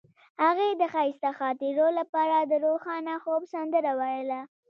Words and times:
هغې 0.43 0.69
د 0.81 0.83
ښایسته 0.93 1.29
خاطرو 1.39 1.87
لپاره 1.99 2.37
د 2.41 2.53
روښانه 2.65 3.13
خوب 3.23 3.41
سندره 3.53 3.93
ویله. 3.99 4.41